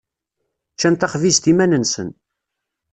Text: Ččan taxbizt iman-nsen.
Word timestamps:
Ččan 0.73 0.93
taxbizt 0.95 1.45
iman-nsen. 1.51 2.09